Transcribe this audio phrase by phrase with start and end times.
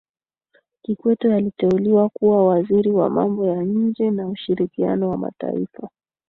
[0.81, 5.89] kikwete aliteuliwa kuwa waziri wa mambo ya nje na ushirikiano wa mataifa